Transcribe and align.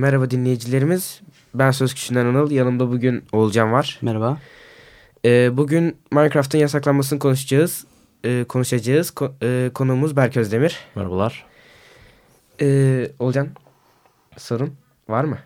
Merhaba 0.00 0.30
dinleyicilerimiz. 0.30 1.20
Ben 1.54 1.70
Söz 1.70 1.94
Küçüğünden 1.94 2.26
Anıl. 2.26 2.50
Yanımda 2.50 2.90
bugün 2.90 3.24
Oğulcan 3.32 3.72
var. 3.72 3.98
Merhaba. 4.02 4.38
Ee, 5.24 5.56
bugün 5.56 5.96
Minecraft'ın 6.12 6.58
yasaklanmasını 6.58 7.18
konuşacağız. 7.18 7.84
Ee, 8.24 8.44
konuşacağız. 8.48 9.10
Ko 9.10 9.32
e, 9.42 9.70
konuğumuz 9.74 10.16
Berk 10.16 10.36
Özdemir. 10.36 10.78
Merhabalar. 10.94 11.46
Ee, 12.60 13.10
Oğulcan 13.18 13.48
sorun 14.36 14.74
var 15.08 15.24
mı? 15.24 15.38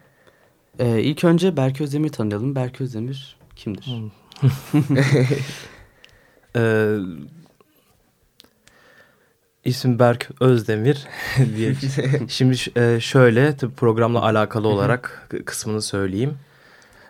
Ee, 0.78 1.02
ilk 1.02 1.24
önce 1.24 1.56
Berk 1.56 1.80
Özdemir'i 1.80 2.12
tanıyalım. 2.12 2.54
Berk 2.54 2.80
Özdemir 2.80 3.36
kimdir? 3.56 3.94
Ee, 6.56 6.96
isim 9.64 9.98
Berk 9.98 10.30
Özdemir 10.40 11.06
diye. 11.56 11.74
Şimdi 12.28 12.56
e, 12.76 13.00
şöyle 13.00 13.56
tabii 13.56 13.74
programla 13.74 14.22
alakalı 14.22 14.68
olarak 14.68 15.28
kısmını 15.44 15.82
söyleyeyim. 15.82 16.38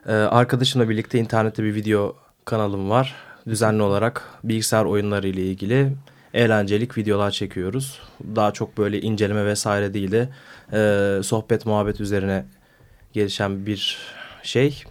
Ee, 0.06 0.12
arkadaşımla 0.12 0.88
birlikte 0.88 1.18
internette 1.18 1.62
bir 1.64 1.74
video 1.74 2.16
kanalım 2.44 2.90
var. 2.90 3.14
Düzenli 3.46 3.82
olarak 3.82 4.22
bilgisayar 4.44 4.84
oyunları 4.84 5.28
ile 5.28 5.42
ilgili 5.42 5.92
eğlencelik 6.34 6.98
videolar 6.98 7.30
çekiyoruz. 7.30 8.00
Daha 8.36 8.52
çok 8.52 8.78
böyle 8.78 9.00
inceleme 9.00 9.46
vesaire 9.46 9.94
değil 9.94 10.12
de 10.12 10.28
e, 10.72 11.22
sohbet 11.22 11.66
muhabbet 11.66 12.00
üzerine 12.00 12.46
gelişen 13.12 13.66
bir 13.66 13.98
şey. 14.42 14.84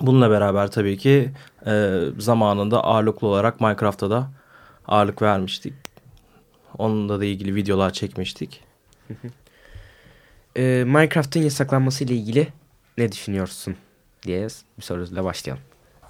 Bununla 0.00 0.30
beraber 0.30 0.70
tabii 0.70 0.98
ki 0.98 1.30
e, 1.66 2.00
zamanında 2.18 2.84
ağırlıklı 2.84 3.26
olarak 3.28 3.60
Minecraft'a 3.60 4.10
da 4.10 4.30
ağırlık 4.88 5.22
vermiştik. 5.22 5.74
Onunla 6.78 7.20
da 7.20 7.24
ilgili 7.24 7.54
videolar 7.54 7.92
çekmiştik. 7.92 8.60
Ee, 10.56 10.84
Minecraft'ın 10.86 11.40
yasaklanması 11.40 12.04
ile 12.04 12.14
ilgili 12.14 12.48
ne 12.98 13.12
düşünüyorsun 13.12 13.76
diye 14.22 14.48
bir 14.78 14.82
soruyla 14.82 15.24
başlayalım. 15.24 15.62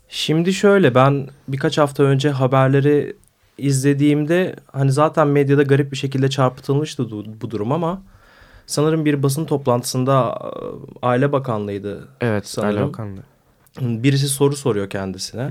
Şimdi 0.08 0.52
şöyle 0.52 0.94
ben 0.94 1.28
birkaç 1.48 1.78
hafta 1.78 2.02
önce 2.02 2.30
haberleri 2.30 3.16
izlediğimde 3.58 4.56
hani 4.72 4.92
zaten 4.92 5.28
medyada 5.28 5.62
garip 5.62 5.92
bir 5.92 5.96
şekilde 5.96 6.30
çarpıtılmıştı 6.30 7.10
bu, 7.10 7.50
durum 7.50 7.72
ama 7.72 8.02
sanırım 8.66 9.04
bir 9.04 9.22
basın 9.22 9.44
toplantısında 9.44 10.38
e, 10.42 10.50
Aile 11.06 11.32
Bakanlığı'ydı 11.32 12.08
Evet, 12.20 12.46
sanırım. 12.46 12.76
Aile 12.76 12.88
Bakanlığı. 12.88 13.22
Birisi 13.80 14.28
soru 14.28 14.56
soruyor 14.56 14.90
kendisine. 14.90 15.50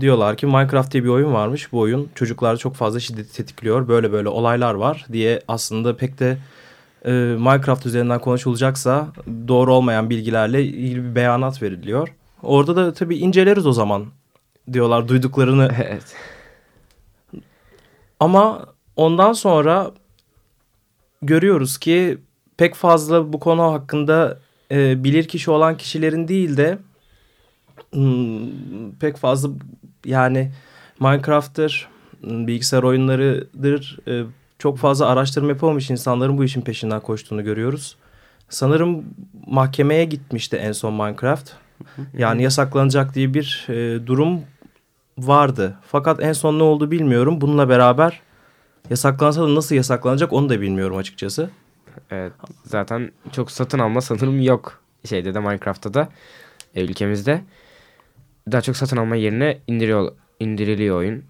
Diyorlar 0.00 0.36
ki 0.36 0.46
Minecraft 0.46 0.92
diye 0.92 1.04
bir 1.04 1.08
oyun 1.08 1.32
varmış. 1.32 1.72
Bu 1.72 1.78
oyun 1.78 2.08
çocuklarda 2.14 2.56
çok 2.56 2.74
fazla 2.74 3.00
şiddet 3.00 3.34
tetikliyor. 3.34 3.88
Böyle 3.88 4.12
böyle 4.12 4.28
olaylar 4.28 4.74
var 4.74 5.06
diye 5.12 5.40
aslında 5.48 5.96
pek 5.96 6.18
de 6.18 6.38
e, 7.04 7.10
Minecraft 7.10 7.86
üzerinden 7.86 8.20
konuşulacaksa 8.20 9.08
doğru 9.48 9.74
olmayan 9.74 10.10
bilgilerle 10.10 10.64
ilgili 10.64 11.04
bir 11.04 11.14
beyanat 11.14 11.62
veriliyor. 11.62 12.08
Orada 12.42 12.76
da 12.76 12.92
tabii 12.92 13.16
inceleriz 13.16 13.66
o 13.66 13.72
zaman 13.72 14.06
diyorlar 14.72 15.08
duyduklarını. 15.08 15.70
evet. 15.88 16.16
Ama 18.20 18.66
ondan 18.96 19.32
sonra 19.32 19.90
görüyoruz 21.22 21.78
ki 21.78 22.18
pek 22.56 22.74
fazla 22.74 23.32
bu 23.32 23.40
konu 23.40 23.62
hakkında 23.62 24.38
e, 24.70 25.04
bilir 25.04 25.28
kişi 25.28 25.50
olan 25.50 25.76
kişilerin 25.76 26.28
değil 26.28 26.56
de 26.56 26.78
hmm, 27.92 28.92
pek 29.00 29.16
fazla 29.16 29.50
yani 30.04 30.52
Minecraft'tır, 31.00 31.88
hmm, 32.20 32.46
bilgisayar 32.46 32.82
oyunlarıdır 32.82 33.98
e, 34.08 34.24
çok 34.58 34.78
fazla 34.78 35.06
araştırma 35.06 35.48
yapamamış 35.48 35.90
insanların 35.90 36.38
bu 36.38 36.44
işin 36.44 36.60
peşinden 36.60 37.00
koştuğunu 37.00 37.44
görüyoruz. 37.44 37.96
Sanırım 38.48 39.04
mahkemeye 39.46 40.04
gitmişti 40.04 40.56
en 40.56 40.72
son 40.72 40.94
Minecraft. 40.94 41.50
Yani 42.14 42.42
yasaklanacak 42.42 43.14
diye 43.14 43.34
bir 43.34 43.66
e, 43.68 44.06
durum 44.06 44.40
vardı. 45.18 45.76
Fakat 45.86 46.22
en 46.22 46.32
son 46.32 46.58
ne 46.58 46.62
oldu 46.62 46.90
bilmiyorum. 46.90 47.40
Bununla 47.40 47.68
beraber 47.68 48.20
yasaklansa 48.90 49.42
da 49.42 49.54
nasıl 49.54 49.74
yasaklanacak 49.74 50.32
onu 50.32 50.48
da 50.48 50.60
bilmiyorum 50.60 50.96
açıkçası. 50.96 51.50
Evet. 52.10 52.32
Zaten 52.64 53.12
çok 53.32 53.50
satın 53.50 53.78
alma 53.78 54.00
sanırım 54.00 54.42
yok 54.42 54.80
şeyde 55.08 55.34
de 55.34 55.40
Minecraft'ta 55.40 55.94
da 55.94 56.08
e, 56.74 56.84
ülkemizde. 56.84 57.42
Daha 58.52 58.60
çok 58.60 58.76
satın 58.76 58.96
alma 58.96 59.16
yerine 59.16 59.58
indiriyor 59.66 60.12
indiriliyor 60.40 60.96
oyun. 60.96 61.22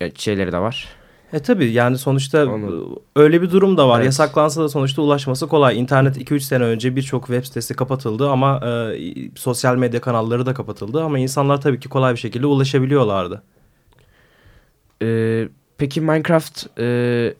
E, 0.00 0.10
şeyleri 0.14 0.52
de 0.52 0.58
var. 0.58 0.88
E 1.32 1.38
tabi 1.38 1.66
yani 1.72 1.98
sonuçta 1.98 2.46
Onu- 2.46 3.02
öyle 3.16 3.42
bir 3.42 3.50
durum 3.50 3.76
da 3.76 3.88
var. 3.88 3.96
Evet. 3.96 4.06
Yasaklansa 4.06 4.62
da 4.62 4.68
sonuçta 4.68 5.02
ulaşması 5.02 5.48
kolay. 5.48 5.80
İnternet 5.80 6.16
2-3 6.16 6.40
sene 6.40 6.64
önce 6.64 6.96
birçok 6.96 7.26
web 7.26 7.44
sitesi 7.44 7.74
kapatıldı 7.74 8.30
ama 8.30 8.60
e, 8.66 8.98
sosyal 9.34 9.76
medya 9.76 10.00
kanalları 10.00 10.46
da 10.46 10.54
kapatıldı. 10.54 11.02
Ama 11.02 11.18
insanlar 11.18 11.60
tabii 11.60 11.80
ki 11.80 11.88
kolay 11.88 12.12
bir 12.14 12.18
şekilde 12.18 12.46
ulaşabiliyorlardı. 12.46 13.42
Ee, 15.02 15.48
peki 15.78 16.00
Minecraft 16.00 16.66
e, 16.78 16.84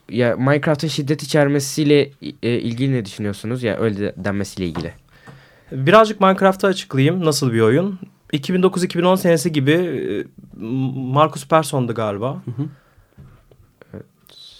ya 0.08 0.36
Minecraft'ın 0.36 0.88
şiddet 0.88 1.22
içermesiyle 1.22 2.10
e, 2.42 2.50
ilgili 2.58 2.92
ne 2.92 3.04
düşünüyorsunuz? 3.04 3.62
Ya 3.62 3.78
öyle 3.78 3.98
de- 4.00 4.14
denmesiyle 4.16 4.68
ilgili. 4.68 4.92
Birazcık 5.72 6.20
Minecraft'ı 6.20 6.66
açıklayayım. 6.66 7.24
Nasıl 7.24 7.52
bir 7.52 7.60
oyun? 7.60 7.98
2009-2010 8.32 9.16
senesi 9.16 9.52
gibi 9.52 9.72
e, 9.72 10.24
Marcus 10.94 11.48
Person'du 11.48 11.94
galiba. 11.94 12.42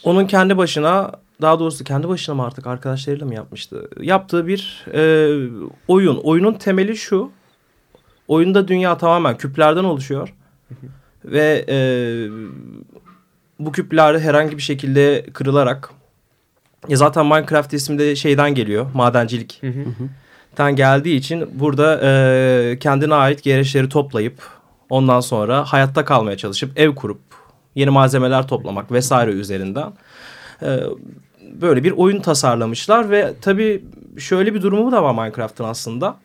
Onun 0.05 0.27
kendi 0.27 0.57
başına 0.57 1.13
daha 1.43 1.59
doğrusu 1.59 1.85
kendi 1.85 2.09
başına 2.09 2.35
mı 2.35 2.45
artık 2.45 2.67
arkadaşlarıyla 2.67 3.27
mı 3.27 3.35
yapmıştı? 3.35 3.91
Yaptığı 4.01 4.47
bir 4.47 4.87
e, 4.95 5.03
oyun. 5.89 6.17
Oyunun 6.17 6.55
temeli 6.55 6.97
şu. 6.97 7.31
Oyunda 8.29 8.69
dünya 8.69 8.99
tamamen 8.99 9.37
küplerden 9.37 9.85
oluşuyor. 9.85 10.35
Ve 11.25 11.65
e, 11.69 11.77
bu 13.59 13.73
küpler 13.73 14.21
herhangi 14.21 14.57
bir 14.57 14.63
şekilde 14.63 15.27
kırılarak 15.33 15.91
ya 16.89 16.97
zaten 16.97 17.27
Minecraft 17.27 17.73
ismi 17.73 17.99
de 17.99 18.17
şeyden 18.17 18.55
geliyor. 18.55 18.87
Madencilik 18.95 19.63
ten 20.57 20.77
geldiği 20.77 21.17
için 21.17 21.61
burada 21.61 22.01
e, 22.03 22.79
kendine 22.79 23.15
ait 23.15 23.43
gereçleri 23.43 23.89
toplayıp 23.89 24.43
ondan 24.91 25.21
sonra 25.21 25.65
hayatta 25.65 26.05
kalmaya 26.05 26.37
çalışıp 26.37 26.81
ev 26.81 26.95
kurup 26.95 27.21
yeni 27.75 27.91
malzemeler 27.91 28.49
toplamak 28.49 28.93
vesaire 28.93 29.31
üzerinden 29.31 29.93
e, 30.63 30.81
böyle 31.41 31.85
bir 31.85 31.91
oyun 31.91 32.21
tasarlamışlar 32.21 33.11
ve 33.11 33.35
tabii 33.41 33.85
şöyle 34.19 34.55
bir 34.55 34.63
durumu 34.63 34.93
da 34.93 35.03
var 35.03 35.15
Minecraft'ın 35.15 35.65
aslında. 35.65 36.17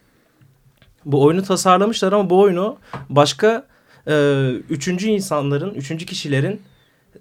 Bu 1.05 1.23
oyunu 1.23 1.43
tasarlamışlar 1.43 2.13
ama 2.13 2.29
bu 2.29 2.39
oyunu 2.39 2.77
başka 3.09 3.65
e, 4.07 4.47
üçüncü 4.69 5.07
insanların, 5.07 5.73
üçüncü 5.73 6.05
kişilerin 6.05 6.61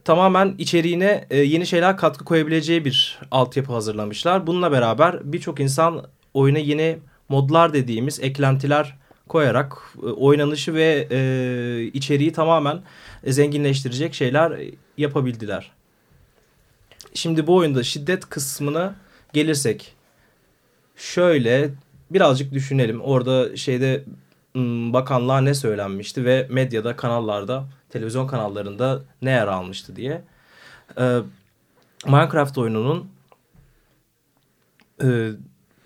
tamamen 0.05 0.55
içeriğine 0.59 1.27
e, 1.31 1.39
yeni 1.39 1.67
şeyler 1.67 1.97
katkı 1.97 2.25
koyabileceği 2.25 2.85
bir 2.85 3.19
altyapı 3.31 3.73
hazırlamışlar. 3.73 4.47
Bununla 4.47 4.73
beraber 4.73 5.33
birçok 5.33 5.61
insan 5.61 6.07
oyuna 6.37 6.59
yeni 6.59 6.99
modlar 7.29 7.73
dediğimiz 7.73 8.21
eklentiler 8.21 8.97
koyarak 9.29 9.77
e, 10.03 10.07
oynanışı 10.07 10.75
ve 10.75 11.09
e, 11.11 11.19
içeriği 11.93 12.33
tamamen 12.33 12.83
zenginleştirecek 13.27 14.15
şeyler 14.15 14.61
yapabildiler. 14.99 15.73
Şimdi 17.15 17.47
bu 17.47 17.57
oyunda 17.57 17.83
şiddet 17.83 18.29
kısmına 18.29 18.95
gelirsek 19.33 19.95
şöyle 20.97 21.71
birazcık 22.11 22.53
düşünelim. 22.53 23.01
Orada 23.01 23.57
şeyde 23.57 24.05
bakanlığa 24.93 25.41
ne 25.41 25.55
söylenmişti 25.55 26.25
ve 26.25 26.47
medyada 26.51 26.97
kanallarda 26.97 27.65
televizyon 27.91 28.27
kanallarında 28.27 29.03
ne 29.23 29.31
yer 29.31 29.47
almıştı 29.47 29.97
diye. 29.97 30.23
Ee, 30.99 31.19
Minecraft 32.07 32.59
oyununun 32.59 33.11
e, 35.03 35.31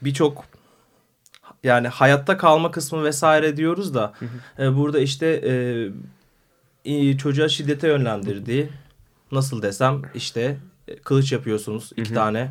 birçok 0.02 0.44
yani 1.64 1.88
hayatta 1.88 2.36
kalma 2.36 2.70
kısmı 2.70 3.04
vesaire 3.04 3.56
diyoruz 3.56 3.94
da 3.94 4.12
e, 4.58 4.76
burada 4.76 5.00
işte 5.00 5.26
e, 6.84 7.16
çocuğa 7.16 7.48
şiddete 7.48 7.88
yönlendirdiği 7.88 8.68
nasıl 9.32 9.62
desem 9.62 10.02
işte 10.14 10.56
e, 10.88 10.96
kılıç 10.96 11.32
yapıyorsunuz 11.32 11.90
iki 11.96 12.14
tane 12.14 12.48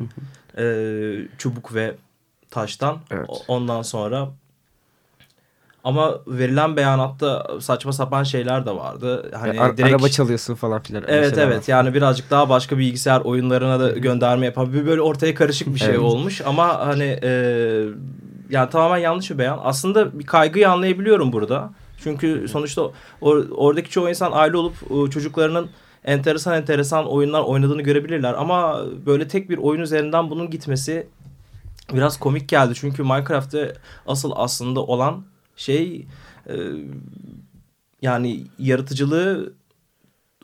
e, 0.58 0.64
çubuk 1.38 1.74
ve 1.74 1.94
taştan. 2.50 3.00
Evet. 3.10 3.28
Ondan 3.48 3.82
sonra 3.82 4.30
ama 5.84 6.14
verilen 6.26 6.76
beyanatta 6.76 7.46
saçma 7.60 7.92
sapan 7.92 8.22
şeyler 8.22 8.66
de 8.66 8.70
vardı. 8.70 9.30
Hani 9.34 9.60
ar- 9.60 9.76
direkt 9.76 9.94
Araba 9.94 10.08
çalıyorsun 10.08 10.54
falan 10.54 10.82
filan. 10.82 11.04
Evet 11.08 11.38
evet 11.38 11.56
var. 11.58 11.64
yani 11.68 11.94
birazcık 11.94 12.30
daha 12.30 12.48
başka 12.48 12.78
bilgisayar 12.78 13.20
oyunlarına 13.20 13.80
da 13.80 13.90
gönderme 13.90 14.46
yapan 14.46 14.72
bir 14.72 14.86
böyle 14.86 15.00
ortaya 15.00 15.34
karışık 15.34 15.74
bir 15.74 15.78
şey 15.80 15.88
Evet. 15.88 15.98
olmuş 16.00 16.40
ama 16.46 16.86
hani 16.86 17.18
e, 17.22 17.30
yani 18.50 18.70
tamamen 18.70 18.98
yanlış 18.98 19.30
bir 19.30 19.38
beyan. 19.38 19.60
Aslında 19.62 20.18
bir 20.18 20.26
kaygıyı 20.26 20.70
anlayabiliyorum 20.70 21.32
burada. 21.32 21.70
Çünkü 22.02 22.48
sonuçta 22.48 22.82
or- 23.22 23.50
oradaki 23.54 23.90
çoğu 23.90 24.08
insan 24.08 24.30
aile 24.34 24.56
olup 24.56 24.74
e, 25.06 25.10
çocuklarının 25.10 25.70
enteresan 26.04 26.54
enteresan 26.54 27.08
oyunlar 27.08 27.40
oynadığını 27.42 27.82
görebilirler 27.82 28.34
ama 28.34 28.80
böyle 29.06 29.28
tek 29.28 29.50
bir 29.50 29.58
oyun 29.58 29.80
üzerinden 29.80 30.30
bunun 30.30 30.50
gitmesi 30.50 31.06
biraz 31.92 32.18
komik 32.18 32.48
geldi. 32.48 32.72
Çünkü 32.74 33.02
Minecraft'te 33.02 33.74
asıl 34.06 34.32
aslında 34.36 34.80
olan 34.80 35.22
şey 35.60 36.06
e, 36.48 36.54
yani 38.02 38.44
yaratıcılığı 38.58 39.52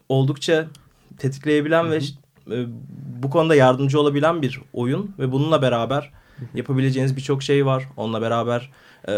oldukça 0.08 0.66
tetikleyebilen 1.18 1.90
ve 1.90 1.96
e, 2.50 2.66
bu 3.22 3.30
konuda 3.30 3.54
yardımcı 3.54 4.00
olabilen 4.00 4.42
bir 4.42 4.60
oyun 4.72 5.10
ve 5.18 5.32
bununla 5.32 5.62
beraber 5.62 6.12
yapabileceğiniz 6.54 7.16
birçok 7.16 7.42
şey 7.42 7.66
var. 7.66 7.84
Onunla 7.96 8.22
beraber 8.22 8.70
e, 9.08 9.14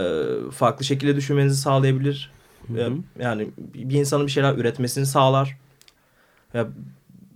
farklı 0.52 0.84
şekilde 0.84 1.16
düşünmenizi 1.16 1.60
sağlayabilir. 1.60 2.30
Hı 2.68 2.80
E, 2.80 2.84
hı. 2.84 2.92
yani 3.20 3.48
bir 3.74 3.94
insanın 3.98 4.26
bir 4.26 4.30
şeyler 4.32 4.54
üretmesini 4.54 5.06
sağlar. 5.06 5.56
Ya, 6.54 6.68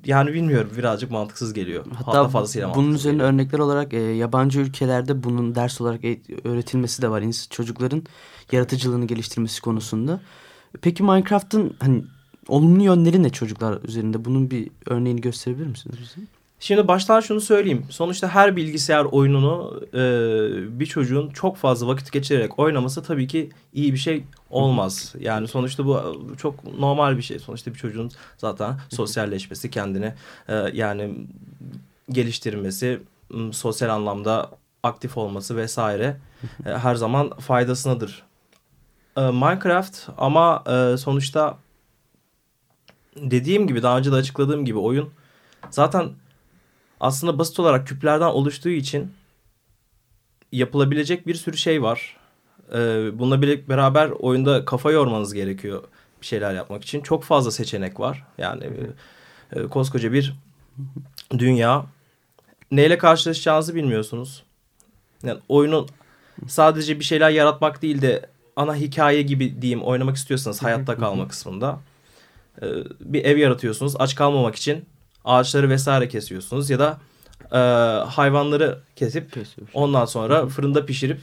yani 0.04 0.32
bilmiyorum 0.32 0.70
birazcık 0.78 1.10
mantıksız 1.10 1.52
geliyor. 1.52 1.84
Hatta 2.04 2.28
fazlasıyla 2.28 2.75
bunun 2.75 2.94
üzerine 2.94 3.16
geliyor. 3.16 3.32
örnekler 3.32 3.58
olarak 3.58 3.94
e, 3.94 3.99
yabancı 3.99 4.60
ülkelerde 4.60 5.22
bunun 5.22 5.54
ders 5.54 5.81
olarak 5.81 6.04
e- 6.04 6.20
öğretilmesi 6.44 7.02
de 7.02 7.10
var. 7.10 7.22
İns- 7.22 7.50
çocukların 7.50 8.02
yaratıcılığını 8.52 9.06
geliştirmesi 9.06 9.60
konusunda. 9.60 10.20
Peki 10.81 11.02
Minecraft'ın 11.02 11.76
hani 11.81 12.04
olumlu 12.49 12.82
yönleri 12.82 13.22
ne 13.22 13.31
çocuklar 13.31 13.78
üzerinde? 13.84 14.25
Bunun 14.25 14.50
bir 14.50 14.70
örneğini 14.87 15.20
gösterebilir 15.20 15.66
misiniz 15.66 15.96
bize? 16.00 16.26
Şimdi 16.62 16.88
baştan 16.88 17.20
şunu 17.20 17.41
söyleyeyim. 17.41 17.87
Sonuçta 17.91 18.29
her 18.29 18.56
bilgisayar 18.56 19.05
oyununu 19.05 19.81
e, 19.94 20.00
bir 20.81 20.87
çocuğun 20.87 21.31
çok 21.31 21.56
fazla 21.56 21.87
vakit 21.87 22.12
geçirerek 22.12 22.59
oynaması 22.59 23.03
tabii 23.03 23.26
ki 23.26 23.50
iyi 23.73 23.93
bir 23.93 23.99
şey 23.99 24.25
olmaz. 24.50 25.14
Yani 25.20 25.49
sonuçta 25.49 25.87
bu 25.87 26.17
çok 26.38 26.79
normal 26.79 27.17
bir 27.17 27.23
şey. 27.23 27.38
Sonuçta 27.38 27.75
bir 27.75 27.79
çocuğun 27.79 28.11
zaten 28.38 28.81
sosyalleşmesi, 28.88 29.70
kendini 29.70 30.14
e, 30.49 30.55
yani 30.73 31.14
geliştirmesi, 32.11 33.00
sosyal 33.53 33.88
anlamda 33.88 34.50
aktif 34.82 35.17
olması 35.17 35.56
vesaire 35.56 36.17
e, 36.67 36.70
her 36.70 36.94
zaman 36.94 37.31
faydasınadır. 37.31 38.23
E, 39.17 39.20
Minecraft 39.20 40.08
ama 40.19 40.65
e, 40.67 40.97
sonuçta 40.97 41.58
dediğim 43.17 43.67
gibi 43.67 43.82
daha 43.82 43.99
önce 43.99 44.12
de 44.12 44.17
açıkladığım 44.17 44.65
gibi 44.65 44.79
oyun 44.79 45.11
zaten 45.70 46.11
aslında 47.02 47.38
basit 47.38 47.60
olarak 47.60 47.87
küplerden 47.87 48.26
oluştuğu 48.26 48.69
için 48.69 49.12
yapılabilecek 50.52 51.26
bir 51.26 51.34
sürü 51.34 51.56
şey 51.56 51.82
var. 51.82 52.16
Ee, 52.75 53.10
bununla 53.19 53.43
beraber 53.43 54.10
oyunda 54.10 54.64
kafa 54.64 54.90
yormanız 54.90 55.34
gerekiyor 55.34 55.82
bir 56.20 56.26
şeyler 56.26 56.54
yapmak 56.54 56.82
için. 56.82 57.00
Çok 57.00 57.25
fazla 57.25 57.50
seçenek 57.50 58.00
var. 58.00 58.25
Yani 58.38 58.64
e, 58.64 59.60
e, 59.60 59.66
koskoca 59.66 60.12
bir 60.12 60.34
dünya. 61.38 61.87
Neyle 62.70 62.99
karşılaşacağınızı 62.99 63.75
bilmiyorsunuz. 63.75 64.43
Yani 65.22 65.40
oyunun 65.48 65.88
sadece 66.48 66.98
bir 66.98 67.05
şeyler 67.05 67.31
yaratmak 67.31 67.82
değil 67.82 68.02
de 68.02 68.26
ana 68.56 68.76
hikaye 68.76 69.22
gibi 69.22 69.62
diyeyim 69.62 69.82
oynamak 69.82 70.16
istiyorsanız 70.16 70.62
hayatta 70.62 70.96
kalma 70.96 71.28
kısmında 71.28 71.81
e, 72.62 72.66
bir 73.00 73.25
ev 73.25 73.37
yaratıyorsunuz. 73.37 73.94
Aç 73.98 74.14
kalmamak 74.14 74.55
için 74.55 74.84
ağaçları 75.24 75.69
vesaire 75.69 76.08
kesiyorsunuz 76.08 76.70
ya 76.70 76.78
da 76.78 77.00
e, 77.52 77.58
hayvanları 78.06 78.78
kesip 78.96 79.32
ondan 79.74 80.04
sonra 80.04 80.46
fırında 80.46 80.86
pişirip 80.86 81.20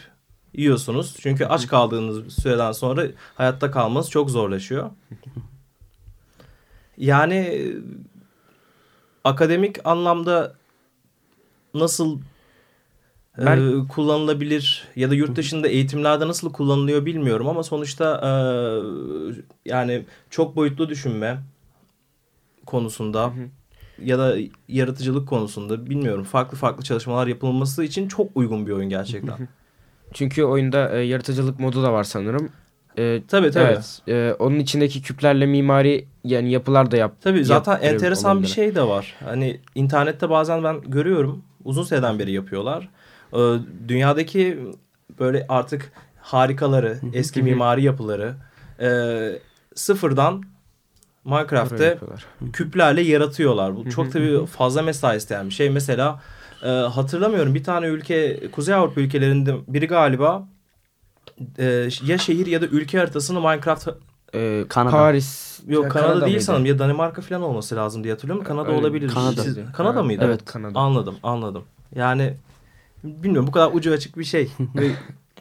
yiyorsunuz. 0.54 1.16
Çünkü 1.20 1.46
aç 1.46 1.68
kaldığınız 1.68 2.34
süreden 2.34 2.72
sonra 2.72 3.04
hayatta 3.36 3.72
kalmanız 3.72 4.10
çok 4.10 4.30
zorlaşıyor. 4.30 4.90
Yani 6.98 7.36
e, 7.36 7.76
akademik 9.24 9.88
anlamda 9.88 10.56
nasıl 11.74 12.20
e, 13.38 13.46
Ben- 13.46 13.88
kullanılabilir 13.88 14.88
ya 14.96 15.10
da 15.10 15.16
yurt 15.16 15.36
dışında 15.36 15.68
eğitimlerde 15.68 16.28
nasıl 16.28 16.54
kullanılıyor 16.54 17.06
bilmiyorum 17.06 17.48
ama 17.48 17.64
sonuçta 17.64 18.22
e, 18.24 18.32
yani 19.70 20.06
çok 20.30 20.56
boyutlu 20.56 20.90
düşünme 20.90 21.40
konusunda 22.66 23.34
ya 24.04 24.20
da 24.20 24.36
yaratıcılık 24.68 25.28
konusunda 25.28 25.90
bilmiyorum 25.90 26.24
farklı 26.24 26.58
farklı 26.58 26.84
çalışmalar 26.84 27.28
yapılması 27.28 27.84
için 27.84 28.08
çok 28.08 28.32
uygun 28.36 28.68
bir 28.68 28.72
oyun 28.72 28.90
gerçekten. 28.90 29.36
Çünkü 30.14 30.44
oyunda 30.44 30.90
e, 30.90 31.00
yaratıcılık 31.00 31.60
modu 31.60 31.84
da 31.84 31.94
var 31.94 32.04
sanırım. 32.04 32.50
E, 32.98 33.22
tabii 33.28 33.52
tabii. 33.52 33.66
Evet. 33.66 34.02
e, 34.08 34.36
onun 34.40 34.60
içindeki 34.60 35.02
küplerle 35.02 35.46
mimari 35.46 36.08
yani 36.24 36.52
yapılar 36.52 36.92
da 36.92 36.98
yap. 36.98 37.16
Tabii 37.22 37.46
zaten 37.46 37.72
yaptırıyor 37.72 37.94
enteresan 37.94 38.32
bir 38.32 38.38
olabilir. 38.38 38.54
şey 38.54 38.76
de 38.76 38.84
var. 38.84 39.16
Hani 39.24 39.60
internette 39.76 40.30
bazen 40.30 40.64
ben 40.64 40.82
görüyorum. 40.82 41.44
Uzun 41.64 41.84
süreden 41.84 42.20
beri 42.20 42.32
yapıyorlar. 42.32 42.90
Ee, 43.34 43.38
dünyadaki 43.88 44.60
böyle 45.20 45.46
artık 45.50 45.92
harikaları, 46.22 47.00
eski 47.14 47.44
mimari 47.44 47.84
yapıları 47.84 48.36
e, 48.82 48.90
sıfırdan 49.76 50.44
Minecraft'te 51.30 51.98
küplerle 52.54 53.02
yaratıyorlar. 53.02 53.76
Bu 53.76 53.90
çok 53.90 54.12
tabii 54.12 54.46
fazla 54.46 54.82
mesai 54.82 55.18
isteyen 55.18 55.46
bir 55.46 55.54
şey. 55.54 55.70
Mesela 55.70 56.22
e, 56.64 56.68
hatırlamıyorum 56.70 57.56
bir 57.56 57.64
tane 57.64 57.88
ülke 57.88 58.52
Kuzey 58.52 58.76
Avrupa 58.76 59.02
ülkelerinde 59.02 59.56
biri 59.68 59.88
galiba 59.88 60.48
e, 61.58 61.90
ya 62.06 62.18
şehir 62.18 62.46
ya 62.48 62.62
da 62.62 62.66
ülke 62.66 62.98
haritasını 62.98 63.40
Minecraft 63.42 63.88
E, 64.34 64.64
Kanada. 64.70 64.96
Paris. 64.96 65.60
Yok 65.68 65.84
Ya, 65.84 65.90
Kanada, 65.90 66.22
değil 66.22 66.22
mıydı? 66.34 66.42
sanırım 66.44 66.66
ya 66.66 66.80
Danimarka 66.80 67.22
falan 67.22 67.42
olması 67.42 67.76
lazım 67.76 68.04
diye 68.04 68.14
hatırlıyorum. 68.14 68.44
Kanada 68.46 68.68
Öyle- 68.70 68.80
olabilir. 68.80 69.10
Kanada. 69.10 69.44
Siz- 69.44 69.58
Kanada 69.74 70.04
mıydı? 70.04 70.24
Evet 70.26 70.46
Kanada. 70.46 70.80
Anladım 70.80 71.16
anladım. 71.24 71.64
Yani 71.96 72.34
bilmiyorum 73.04 73.48
bu 73.48 73.52
kadar 73.52 73.72
ucu 73.74 73.94
açık 73.94 74.18
bir 74.18 74.24
şey. 74.24 74.52
Ve 74.76 74.92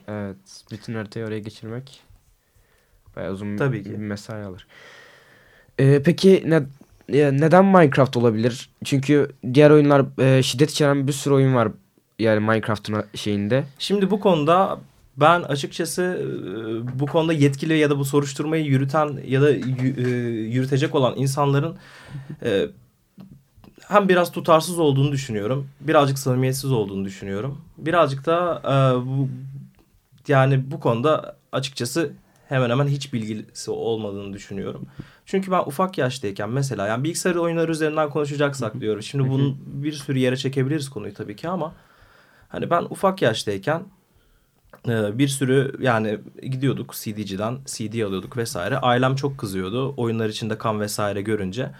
Evet. 0.07 0.35
Bütün 0.71 0.93
haritayı 0.95 1.25
oraya 1.25 1.39
geçirmek 1.39 2.01
bayağı 3.15 3.31
uzun 3.33 3.57
Tabii 3.57 3.77
bir 3.79 3.83
ki. 3.83 3.89
mesai 3.89 4.43
alır. 4.43 4.67
Ee, 5.79 6.01
peki 6.03 6.43
ne, 6.47 6.63
neden 7.09 7.65
Minecraft 7.65 8.17
olabilir? 8.17 8.69
Çünkü 8.83 9.31
diğer 9.53 9.69
oyunlar 9.69 10.21
e, 10.21 10.43
şiddet 10.43 10.71
içeren 10.71 11.07
bir 11.07 11.13
sürü 11.13 11.33
oyun 11.33 11.55
var 11.55 11.67
yani 12.19 12.39
Minecraft'ın 12.39 13.03
şeyinde. 13.15 13.63
Şimdi 13.79 14.11
bu 14.11 14.19
konuda 14.19 14.79
ben 15.17 15.41
açıkçası 15.41 16.03
e, 16.03 16.99
bu 16.99 17.05
konuda 17.05 17.33
yetkili 17.33 17.77
ya 17.77 17.89
da 17.89 17.99
bu 17.99 18.05
soruşturmayı 18.05 18.65
yürüten 18.65 19.19
ya 19.27 19.41
da 19.41 19.51
e, 19.51 19.57
yürütecek 20.49 20.95
olan 20.95 21.13
insanların 21.17 21.75
e, 22.43 22.65
hem 23.87 24.09
biraz 24.09 24.31
tutarsız 24.31 24.79
olduğunu 24.79 25.11
düşünüyorum. 25.11 25.67
Birazcık 25.81 26.19
samimiyetsiz 26.19 26.71
olduğunu 26.71 27.05
düşünüyorum. 27.05 27.61
Birazcık 27.77 28.25
da 28.25 28.61
bu 29.05 29.29
yani 30.27 30.71
bu 30.71 30.79
konuda 30.79 31.35
açıkçası 31.51 32.13
hemen 32.49 32.69
hemen 32.69 32.87
hiç 32.87 33.13
bilgisi 33.13 33.71
olmadığını 33.71 34.33
düşünüyorum. 34.33 34.87
Çünkü 35.31 35.51
ben 35.51 35.59
ufak 35.59 35.97
yaştayken 35.97 36.49
mesela 36.49 36.87
yani 36.87 37.03
bilgisayar 37.03 37.35
oyunları 37.35 37.71
üzerinden 37.71 38.09
konuşacaksak 38.09 38.81
diyorum. 38.81 39.03
Şimdi 39.03 39.29
bunun 39.29 39.57
bir 39.65 39.91
sürü 39.91 40.19
yere 40.19 40.37
çekebiliriz 40.37 40.89
konuyu 40.89 41.13
tabii 41.13 41.35
ki 41.35 41.49
ama 41.49 41.73
hani 42.49 42.69
ben 42.69 42.81
ufak 42.81 43.21
yaştayken 43.21 43.83
e, 44.87 45.17
bir 45.17 45.27
sürü 45.27 45.75
yani 45.79 46.19
gidiyorduk 46.41 46.93
CD'ciden 46.93 47.57
CD 47.65 48.01
alıyorduk 48.01 48.37
vesaire. 48.37 48.77
Ailem 48.77 49.15
çok 49.15 49.37
kızıyordu 49.37 49.93
oyunlar 49.97 50.29
içinde 50.29 50.57
kan 50.57 50.79
vesaire 50.79 51.21
görünce. 51.21 51.69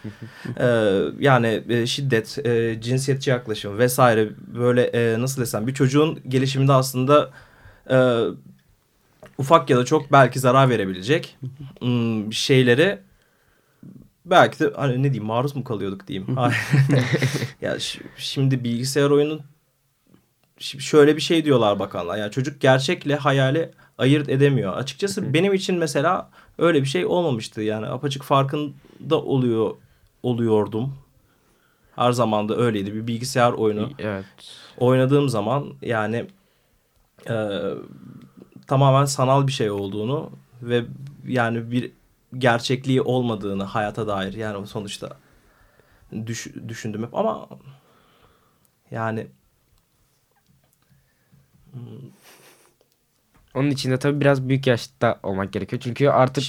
E, 0.60 1.00
yani 1.20 1.64
e, 1.70 1.86
şiddet, 1.86 2.46
e, 2.46 2.82
cinsiyetçi 2.82 3.30
yaklaşım 3.30 3.78
vesaire 3.78 4.30
böyle 4.56 4.84
e, 4.84 5.22
nasıl 5.22 5.42
desem 5.42 5.68
bir 5.68 5.74
çocuğun 5.74 6.20
gelişiminde 6.28 6.74
aslında 6.74 7.30
e, 7.92 7.98
ufak 9.38 9.70
ya 9.70 9.78
da 9.78 9.86
çok 9.86 10.12
belki 10.12 10.40
zarar 10.40 10.70
verebilecek 10.70 11.38
şeyleri 12.32 13.09
belki 14.30 14.60
de 14.60 14.74
hani 14.76 15.04
ne 15.04 15.04
diyeyim 15.04 15.26
maruz 15.26 15.56
mu 15.56 15.64
kalıyorduk 15.64 16.08
diyeyim. 16.08 16.36
ya 17.62 17.78
şimdi 18.18 18.64
bilgisayar 18.64 19.10
oyunu 19.10 19.40
şöyle 20.60 21.16
bir 21.16 21.22
şey 21.22 21.46
diyorlar 21.46 21.80
bakanlar. 21.80 22.18
Yani 22.18 22.32
çocuk 22.32 22.62
gerçekle 22.62 23.16
hayali 23.16 23.72
ayırt 23.98 24.30
edemiyor. 24.30 24.74
Açıkçası 24.74 25.34
benim 25.34 25.54
için 25.54 25.78
mesela 25.78 26.30
öyle 26.58 26.82
bir 26.82 26.88
şey 26.88 27.06
olmamıştı. 27.06 27.62
Yani 27.62 27.86
apaçık 27.88 28.24
farkında 28.24 29.22
oluyor 29.22 29.76
oluyordum. 30.24 30.94
Her 31.96 32.12
zaman 32.12 32.50
da 32.50 32.58
öyleydi. 32.58 32.94
Bir 32.94 33.08
bilgisayar 33.08 33.52
oyunu 33.52 33.90
Evet. 34.00 34.26
oynadığım 34.78 35.30
zaman 35.30 35.74
yani 35.82 36.26
e, 37.30 37.60
tamamen 38.68 39.06
sanal 39.06 39.48
bir 39.48 39.52
şey 39.52 39.72
olduğunu 39.72 40.32
ve 40.62 40.84
yani 41.28 41.72
bir 41.72 41.92
gerçekliği 42.38 43.02
olmadığını 43.02 43.64
hayata 43.64 44.08
dair. 44.08 44.34
Yani 44.34 44.68
sonuçta 44.68 45.18
düş, 46.26 46.48
düşündüm 46.68 47.04
hep 47.04 47.16
ama 47.16 47.50
yani 48.92 49.28
Onun 53.56 53.70
için 53.70 53.92
de 53.92 54.00
tabii 54.00 54.22
biraz 54.22 54.50
büyük 54.50 54.68
yaşta 54.68 55.20
olmak 55.24 55.54
gerekiyor. 55.54 55.82
Çünkü 55.86 56.08
artık 56.10 56.44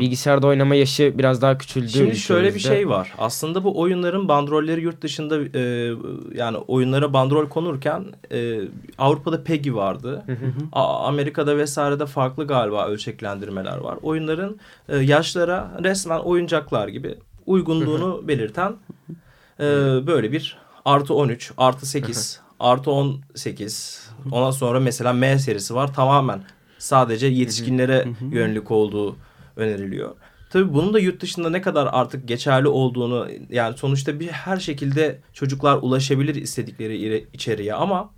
bilgisayarda 0.00 0.46
oynama 0.46 0.74
yaşı 0.74 1.14
biraz 1.18 1.42
daha 1.42 1.58
küçüldü. 1.58 1.88
Şimdi 1.88 2.16
şöyle 2.16 2.54
bir 2.54 2.60
şey 2.60 2.88
var. 2.88 3.12
Aslında 3.18 3.64
bu 3.64 3.80
oyunların 3.80 4.28
bandrolleri 4.28 4.80
yurt 4.80 5.02
dışında 5.02 5.58
e, 5.58 5.92
yani 6.34 6.56
oyunlara 6.56 7.12
bandrol 7.12 7.48
konurken 7.48 8.04
e, 8.32 8.60
Avrupa'da 8.98 9.44
PEGI 9.44 9.74
vardı. 9.76 10.24
A- 10.72 11.06
Amerika'da 11.06 11.56
vesairede 11.56 12.06
farklı 12.06 12.46
galiba 12.46 12.86
ölçeklendirmeler 12.88 13.76
var. 13.76 13.98
Oyunların 14.02 14.58
e, 14.88 14.96
yaşlara 14.96 15.70
resmen 15.84 16.18
oyuncaklar 16.18 16.88
gibi 16.88 17.14
uygunluğunu 17.46 18.28
belirten 18.28 18.72
e, 19.60 19.64
böyle 20.06 20.32
bir 20.32 20.58
artı 20.84 21.14
13, 21.14 21.52
artı 21.56 21.86
8, 21.86 22.40
artı 22.62 22.90
18. 22.90 24.08
Ondan 24.32 24.50
sonra 24.50 24.80
mesela 24.80 25.12
M 25.12 25.38
serisi 25.38 25.74
var. 25.74 25.94
Tamamen 25.94 26.44
sadece 26.78 27.26
yetişkinlere 27.26 28.08
yönelik 28.30 28.70
olduğu 28.70 29.16
öneriliyor. 29.56 30.14
Tabii 30.50 30.74
bunun 30.74 30.94
da 30.94 30.98
yurt 30.98 31.20
dışında 31.20 31.50
ne 31.50 31.62
kadar 31.62 31.88
artık 31.92 32.28
geçerli 32.28 32.68
olduğunu 32.68 33.28
yani 33.50 33.78
sonuçta 33.78 34.20
bir 34.20 34.28
her 34.28 34.56
şekilde 34.56 35.20
çocuklar 35.32 35.78
ulaşabilir 35.82 36.34
istedikleri 36.34 37.28
içeriğe 37.32 37.74
ama 37.74 38.10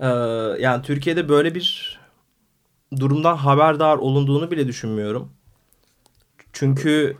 e, 0.00 0.06
yani 0.60 0.82
Türkiye'de 0.82 1.28
böyle 1.28 1.54
bir 1.54 1.98
durumdan 3.00 3.36
haberdar 3.36 3.96
olunduğunu 3.96 4.50
bile 4.50 4.66
düşünmüyorum. 4.66 5.32
Çünkü 6.52 7.16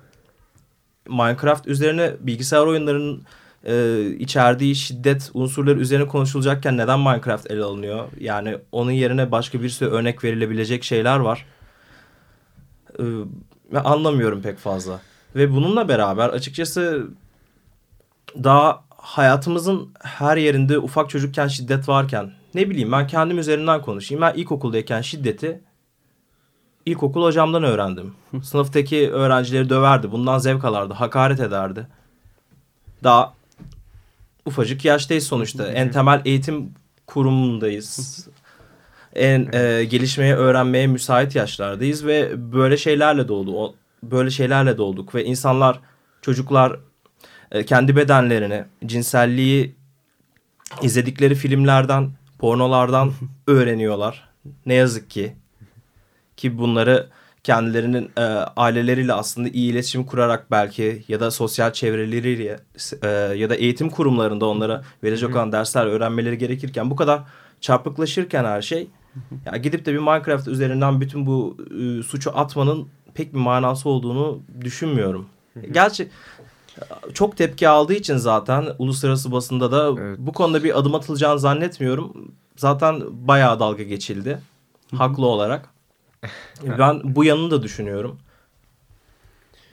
Minecraft 1.09 1.67
üzerine 1.67 2.15
bilgisayar 2.21 2.67
oyunlarının 2.67 3.23
e, 3.65 4.07
içerdiği 4.19 4.75
şiddet 4.75 5.31
unsurları 5.35 5.79
üzerine 5.81 6.09
konuşulacakken 6.09 6.77
neden 6.77 6.99
Minecraft 7.01 7.51
ele 7.51 7.63
alınıyor? 7.63 8.09
Yani 8.21 8.59
onun 8.73 8.91
yerine 8.91 9.31
başka 9.31 9.63
bir 9.63 9.69
sürü 9.69 9.91
örnek 9.91 10.25
verilebilecek 10.25 10.85
şeyler 10.85 11.17
var. 11.17 11.47
E, 12.99 13.03
ben 13.73 13.85
anlamıyorum 13.85 14.43
pek 14.43 14.59
fazla. 14.59 15.01
Ve 15.37 15.51
bununla 15.51 15.89
beraber 15.89 16.29
açıkçası 16.29 17.09
daha 18.45 18.85
hayatımızın 18.97 19.89
her 20.03 20.37
yerinde 20.37 20.79
ufak 20.79 21.11
çocukken 21.11 21.49
şiddet 21.49 21.89
varken 21.89 22.33
ne 22.55 22.71
bileyim 22.71 22.93
ben 22.93 23.07
kendim 23.07 23.39
üzerinden 23.39 23.83
konuşayım. 23.83 24.23
Ben 24.23 24.35
ilkokuldayken 24.35 25.01
şiddeti 25.01 25.61
ilkokul 26.87 27.23
hocamdan 27.23 27.65
öğrendim. 27.65 28.15
Sınıftaki 28.43 29.11
öğrencileri 29.11 29.69
döverdi. 29.69 30.13
Bundan 30.13 30.39
zevk 30.39 30.65
alırdı. 30.65 30.95
Hakaret 30.95 31.41
ederdi. 31.41 31.87
Daha 33.05 33.35
ufacık 34.47 34.85
yaştayız 34.85 35.27
sonuçta. 35.27 35.73
En 35.73 35.91
temel 35.91 36.23
eğitim 36.25 36.71
kurumundayız. 37.07 38.29
En 39.15 39.49
e, 39.53 39.85
gelişmeye, 39.85 40.35
öğrenmeye 40.35 40.87
müsait 40.87 41.35
yaşlardayız 41.35 42.07
ve 42.07 42.53
böyle 42.53 42.77
şeylerle 42.77 43.29
doğdu. 43.29 43.57
O, 43.57 43.75
böyle 44.03 44.31
şeylerle 44.31 44.79
doğduk 44.79 45.15
ve 45.15 45.25
insanlar, 45.25 45.81
çocuklar 46.23 46.79
e, 47.53 47.65
kendi 47.65 47.97
bedenlerini, 47.97 48.65
cinselliği 48.87 49.75
izledikleri 50.83 51.35
filmlerden, 51.35 52.11
pornolardan 52.39 53.13
öğreniyorlar. 53.47 54.29
Ne 54.67 54.75
yazık 54.75 55.11
ki 55.11 55.33
ki 56.37 56.59
bunları 56.59 57.09
kendilerinin 57.45 58.11
e, 58.17 58.23
aileleriyle 58.57 59.13
aslında 59.13 59.49
iyi 59.49 59.73
iletişim 59.73 60.05
kurarak 60.05 60.51
belki 60.51 61.05
ya 61.09 61.21
da 61.21 61.31
sosyal 61.31 61.73
çevreleriyle 61.73 62.61
e, 63.03 63.09
ya 63.09 63.51
da 63.51 63.55
eğitim 63.55 63.91
kurumlarında 63.91 64.47
onlara 64.47 64.83
verecek 65.05 65.37
olan 65.37 65.53
dersler 65.53 65.87
öğrenmeleri 65.87 66.39
gerekirken 66.39 66.91
bu 66.91 66.97
kadar 66.97 67.23
çarpıklaşırken 67.61 68.45
her 68.45 68.63
şey 68.63 68.89
ya 69.47 69.57
gidip 69.57 69.87
de 69.87 69.93
bir 69.93 69.99
Minecraft 69.99 70.49
üzerinden 70.49 71.01
bütün 71.01 71.27
bu 71.27 71.57
e, 71.81 72.03
suçu 72.03 72.39
atmanın 72.39 72.89
pek 73.15 73.35
bir 73.35 73.39
manası 73.39 73.89
olduğunu 73.89 74.43
düşünmüyorum. 74.61 75.27
Gerçi 75.71 76.09
çok 77.15 77.37
tepki 77.37 77.69
aldığı 77.69 77.95
için 77.95 78.17
zaten 78.17 78.67
uluslararası 78.79 79.33
basında 79.33 79.73
da 79.73 80.03
Evet. 80.03 80.19
bu 80.19 80.33
konuda 80.33 80.65
bir 80.65 80.79
adım 80.79 80.95
atılacağını 80.95 81.39
zannetmiyorum. 81.39 82.33
Zaten 82.57 83.03
bayağı 83.11 83.61
dalga 83.61 83.83
geçildi. 83.83 84.41
Haklı 84.95 85.27
olarak. 85.27 85.74
Ben 86.79 87.01
bu 87.05 87.25
yanını 87.25 87.51
da 87.51 87.63
düşünüyorum. 87.63 88.19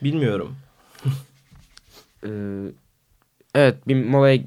Bilmiyorum. 0.04 0.56
Ee, 2.26 2.30
evet 3.56 3.88
bir 3.88 4.06
molaya 4.06 4.40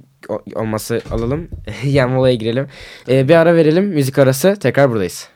olması 0.54 1.02
alalım. 1.10 1.48
yani 1.84 2.14
molaya 2.14 2.34
girelim. 2.34 2.68
Ee, 3.08 3.28
bir 3.28 3.34
ara 3.34 3.54
verelim. 3.54 3.84
Müzik 3.84 4.18
arası. 4.18 4.56
Tekrar 4.60 4.90
buradayız. 4.90 5.28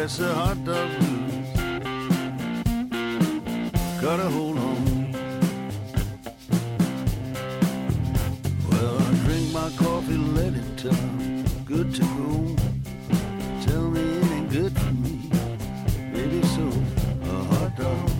Guess 0.00 0.20
a 0.20 0.32
hot 0.32 0.64
dog 0.64 0.88
blues 1.00 1.50
got 4.00 4.20
a 4.20 4.28
hold 4.30 4.56
on 4.56 4.84
me. 4.84 5.12
Well, 8.70 8.96
I 8.96 9.10
drink 9.24 9.52
my 9.52 9.68
coffee, 9.76 10.16
let 10.16 10.54
it 10.54 10.84
I'm 10.84 11.44
good 11.64 11.92
to 11.96 12.02
go. 12.02 12.56
Tell 13.66 13.90
me 13.90 14.00
it 14.00 14.30
ain't 14.34 14.50
good 14.50 14.72
for 14.78 14.92
me. 14.92 15.30
Maybe 16.12 16.42
so, 16.54 16.66
a 17.24 17.42
hot 17.50 17.76
dog. 17.76 18.10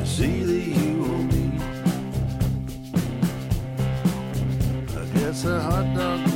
It's 0.00 0.20
either 0.20 0.58
you 0.78 1.04
or 1.04 1.22
me. 1.34 1.44
I 4.96 5.04
guess 5.18 5.44
a 5.44 5.60
hot 5.60 5.94
dog 5.94 6.29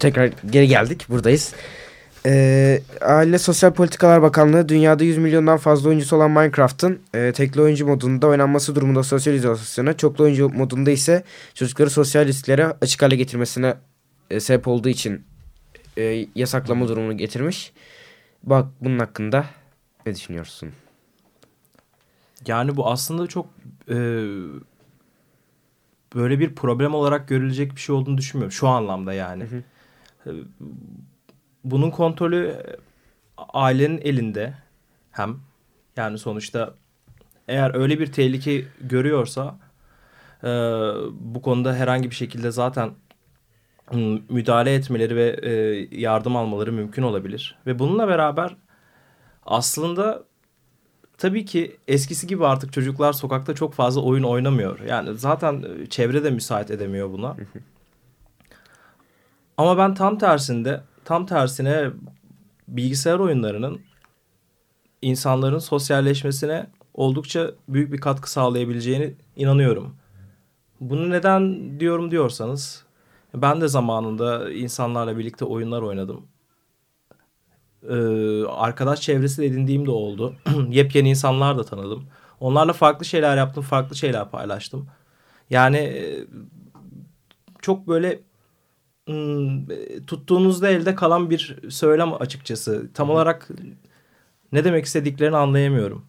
tekrar 0.00 0.30
geri 0.50 0.68
geldik. 0.68 1.06
Buradayız. 1.08 1.54
Ee, 2.26 2.82
Aile 3.00 3.38
Sosyal 3.38 3.72
Politikalar 3.72 4.22
Bakanlığı 4.22 4.68
dünyada 4.68 5.04
100 5.04 5.18
milyondan 5.18 5.58
fazla 5.58 5.88
oyuncusu 5.88 6.16
olan 6.16 6.30
Minecraft'ın 6.30 7.00
e, 7.14 7.32
tekli 7.32 7.60
oyuncu 7.60 7.86
modunda 7.86 8.26
oynanması 8.26 8.74
durumunda 8.74 9.02
sosyal 9.02 9.34
izolasyona, 9.34 9.96
çoklu 9.96 10.24
oyuncu 10.24 10.48
modunda 10.48 10.90
ise 10.90 11.24
çocukları 11.54 11.90
sosyal 11.90 12.26
risklere 12.26 12.66
açık 12.80 13.02
hale 13.02 13.16
getirmesine 13.16 13.74
e, 14.30 14.40
sebep 14.40 14.68
olduğu 14.68 14.88
için 14.88 15.24
e, 15.98 16.26
yasaklama 16.34 16.88
durumunu 16.88 17.16
getirmiş. 17.16 17.72
Bak 18.42 18.66
bunun 18.80 18.98
hakkında 18.98 19.44
ne 20.06 20.14
düşünüyorsun? 20.14 20.70
Yani 22.46 22.76
bu 22.76 22.90
aslında 22.90 23.26
çok 23.26 23.46
e, 23.88 23.96
böyle 26.14 26.38
bir 26.38 26.54
problem 26.54 26.94
olarak 26.94 27.28
görülecek 27.28 27.74
bir 27.74 27.80
şey 27.80 27.94
olduğunu 27.94 28.18
düşünmüyorum. 28.18 28.52
Şu 28.52 28.68
anlamda 28.68 29.12
yani. 29.12 29.42
E, 29.42 29.46
Bunun 31.64 31.90
kontrolü 31.90 32.46
e, 32.46 32.76
ailenin 33.38 33.98
elinde 33.98 34.54
hem 35.10 35.36
yani 35.96 36.18
sonuçta 36.18 36.74
eğer 37.48 37.74
öyle 37.74 38.00
bir 38.00 38.12
tehlike 38.12 38.64
görüyorsa 38.80 39.58
e, 40.42 40.48
bu 41.10 41.42
konuda 41.42 41.74
herhangi 41.74 42.10
bir 42.10 42.14
şekilde 42.14 42.50
zaten 42.50 42.90
müdahale 44.28 44.74
etmeleri 44.74 45.16
ve 45.16 45.36
e, 45.42 45.50
yardım 46.00 46.36
almaları 46.36 46.72
mümkün 46.72 47.02
olabilir. 47.02 47.58
Ve 47.66 47.78
bununla 47.78 48.08
beraber 48.08 48.56
aslında 49.46 50.24
tabii 51.18 51.44
ki 51.44 51.76
eskisi 51.88 52.26
gibi 52.26 52.46
artık 52.46 52.72
çocuklar 52.72 53.12
sokakta 53.12 53.54
çok 53.54 53.74
fazla 53.74 54.00
oyun 54.00 54.22
oynamıyor. 54.22 54.80
Yani 54.80 55.14
zaten 55.14 55.64
e, 55.82 55.86
çevre 55.86 56.24
de 56.24 56.30
müsait 56.30 56.70
edemiyor 56.70 57.12
buna. 57.12 57.36
Ama 59.60 59.78
ben 59.78 59.94
tam 59.94 60.18
tersinde, 60.18 60.80
tam 61.04 61.26
tersine 61.26 61.90
bilgisayar 62.68 63.18
oyunlarının 63.18 63.80
insanların 65.02 65.58
sosyalleşmesine 65.58 66.66
oldukça 66.94 67.50
büyük 67.68 67.92
bir 67.92 67.98
katkı 67.98 68.30
sağlayabileceğini 68.30 69.14
inanıyorum. 69.36 69.96
Bunu 70.80 71.10
neden 71.10 71.80
diyorum 71.80 72.10
diyorsanız 72.10 72.84
ben 73.34 73.60
de 73.60 73.68
zamanında 73.68 74.52
insanlarla 74.52 75.18
birlikte 75.18 75.44
oyunlar 75.44 75.82
oynadım. 75.82 76.26
Ee, 77.88 78.44
arkadaş 78.44 79.00
çevresi 79.00 79.42
de 79.42 79.46
edindiğim 79.46 79.86
de 79.86 79.90
oldu. 79.90 80.34
Yepyeni 80.70 81.10
insanlar 81.10 81.58
da 81.58 81.64
tanıdım. 81.64 82.04
Onlarla 82.40 82.72
farklı 82.72 83.04
şeyler 83.04 83.36
yaptım, 83.36 83.62
farklı 83.62 83.96
şeyler 83.96 84.30
paylaştım. 84.30 84.88
Yani 85.50 85.76
e, 85.76 86.26
çok 87.62 87.88
böyle 87.88 88.29
tuttuğunuzda 90.06 90.68
elde 90.68 90.94
kalan 90.94 91.30
bir 91.30 91.58
söylem 91.68 92.12
açıkçası. 92.12 92.90
Tam 92.94 93.10
olarak 93.10 93.48
ne 94.52 94.64
demek 94.64 94.84
istediklerini 94.84 95.36
anlayamıyorum. 95.36 96.04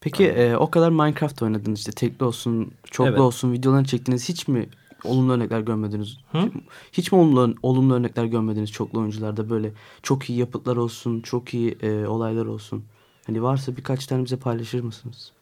Peki 0.00 0.26
e, 0.26 0.56
o 0.56 0.70
kadar 0.70 0.90
Minecraft 0.90 1.42
oynadınız 1.42 1.78
işte 1.78 1.92
tekli 1.92 2.24
olsun, 2.24 2.72
çoklu 2.90 3.10
Evet. 3.10 3.20
olsun 3.20 3.52
videolarını 3.52 3.86
çektiniz. 3.86 4.28
Hiç 4.28 4.48
mi 4.48 4.68
olumlu 5.04 5.32
örnekler 5.32 5.60
görmediniz? 5.60 6.18
Hı? 6.32 6.50
Hiç 6.92 7.12
mi 7.12 7.18
olumlu, 7.18 7.54
olumlu 7.62 7.94
örnekler 7.94 8.24
görmediniz 8.24 8.72
çoklu 8.72 9.00
oyuncularda 9.00 9.50
böyle 9.50 9.72
çok 10.02 10.30
iyi 10.30 10.38
yapıtlar 10.38 10.76
olsun, 10.76 11.20
çok 11.20 11.54
iyi 11.54 11.78
e, 11.82 12.06
olaylar 12.06 12.46
olsun? 12.46 12.84
Hani 13.26 13.42
varsa 13.42 13.76
birkaç 13.76 14.06
tane 14.06 14.24
bize 14.24 14.36
paylaşır 14.36 14.80
mısınız? 14.80 15.32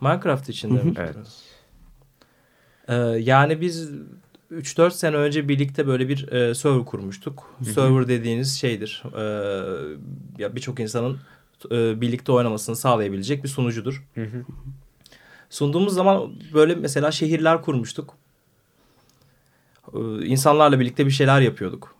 Minecraft 0.00 0.48
içinde 0.48 0.82
mi? 0.82 0.94
Evet. 0.96 1.16
Ee, 2.88 2.94
yani 3.20 3.60
biz 3.60 3.90
3-4 4.52 4.90
sene 4.90 5.16
önce 5.16 5.48
birlikte 5.48 5.86
böyle 5.86 6.08
bir 6.08 6.32
e, 6.32 6.54
server 6.54 6.84
kurmuştuk. 6.84 7.54
Server 7.74 8.08
dediğiniz 8.08 8.54
şeydir. 8.54 9.02
Ee, 9.16 9.22
ya 10.38 10.56
birçok 10.56 10.80
insanın 10.80 11.18
e, 11.70 12.00
birlikte 12.00 12.32
oynamasını 12.32 12.76
sağlayabilecek 12.76 13.44
bir 13.44 13.48
sunucudur. 13.48 14.04
Sunduğumuz 15.50 15.94
zaman 15.94 16.32
böyle 16.54 16.74
mesela 16.74 17.10
şehirler 17.10 17.62
kurmuştuk. 17.62 18.14
Ee, 19.94 19.98
insanlarla 20.26 20.80
birlikte 20.80 21.06
bir 21.06 21.10
şeyler 21.10 21.40
yapıyorduk. 21.40 21.94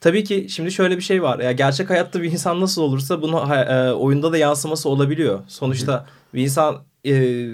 Tabii 0.00 0.24
ki 0.24 0.46
şimdi 0.48 0.72
şöyle 0.72 0.96
bir 0.96 1.02
şey 1.02 1.22
var. 1.22 1.38
Ya 1.38 1.52
gerçek 1.52 1.90
hayatta 1.90 2.22
bir 2.22 2.32
insan 2.32 2.60
nasıl 2.60 2.82
olursa 2.82 3.22
bunu 3.22 3.54
e, 3.54 3.92
oyunda 3.92 4.32
da 4.32 4.38
yansıması 4.38 4.88
olabiliyor. 4.88 5.40
Sonuçta 5.48 6.06
bir 6.34 6.42
insan 6.42 6.82
e, 7.06 7.46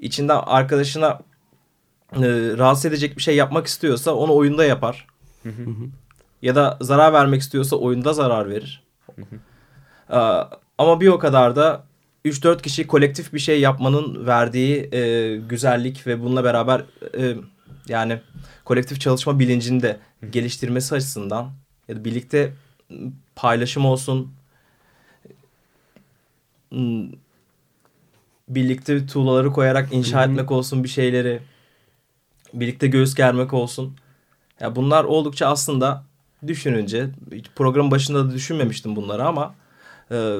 içinden 0.00 0.40
arkadaşına 0.46 1.20
e, 2.16 2.58
rahatsız 2.58 2.86
edecek 2.86 3.16
bir 3.16 3.22
şey 3.22 3.36
yapmak 3.36 3.66
istiyorsa 3.66 4.14
onu 4.14 4.34
oyunda 4.34 4.64
yapar. 4.64 5.06
ya 6.42 6.54
da 6.54 6.78
zarar 6.80 7.12
vermek 7.12 7.40
istiyorsa 7.40 7.76
oyunda 7.76 8.12
zarar 8.12 8.50
verir. 8.50 8.82
Ee, 10.10 10.16
ama 10.78 11.00
bir 11.00 11.08
o 11.08 11.18
kadar 11.18 11.56
da 11.56 11.84
3-4 12.24 12.62
kişi 12.62 12.86
kolektif 12.86 13.32
bir 13.32 13.38
şey 13.38 13.60
yapmanın 13.60 14.26
verdiği 14.26 14.94
e, 14.94 15.36
güzellik 15.36 16.06
ve 16.06 16.20
bununla 16.22 16.44
beraber 16.44 16.84
e, 17.18 17.36
yani 17.88 18.20
kolektif 18.64 19.00
çalışma 19.00 19.38
bilincini 19.38 19.82
de 19.82 19.98
geliştirmesi 20.30 20.94
açısından 20.94 21.50
ya 21.88 21.96
da 21.96 22.04
birlikte 22.04 22.52
paylaşım 23.36 23.86
olsun 23.86 24.32
m, 26.70 27.06
birlikte 28.48 29.06
tuğlaları 29.06 29.52
koyarak 29.52 29.92
inşa 29.92 30.24
etmek 30.24 30.50
olsun 30.50 30.84
bir 30.84 30.88
şeyleri 30.88 31.40
birlikte 32.60 32.86
göğüs 32.86 33.14
germek 33.14 33.54
olsun. 33.54 33.96
Ya 34.60 34.76
bunlar 34.76 35.04
oldukça 35.04 35.46
aslında 35.46 36.04
düşününce 36.46 37.10
hiç 37.32 37.46
program 37.56 37.90
başında 37.90 38.28
da 38.28 38.34
düşünmemiştim 38.34 38.96
bunları 38.96 39.24
ama 39.24 39.54
e, 40.10 40.38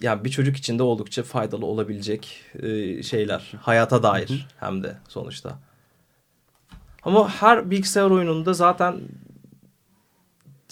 yani 0.00 0.24
bir 0.24 0.30
çocuk 0.30 0.56
için 0.56 0.78
de 0.78 0.82
oldukça 0.82 1.22
faydalı 1.22 1.66
olabilecek 1.66 2.42
e, 2.62 3.02
şeyler. 3.02 3.52
Hayata 3.60 4.02
dair 4.02 4.46
hem 4.60 4.82
de 4.82 4.96
sonuçta. 5.08 5.58
Ama 7.02 7.28
her 7.28 7.70
bilgisayar 7.70 8.10
oyununda 8.10 8.54
zaten 8.54 9.00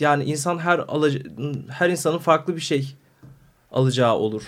yani 0.01 0.25
insan 0.25 0.59
her 0.59 0.79
alıcı, 0.79 1.23
her 1.71 1.91
insanın 1.91 2.19
farklı 2.19 2.57
bir 2.57 2.61
şey 2.61 2.95
alacağı 3.73 4.15
olur. 4.15 4.43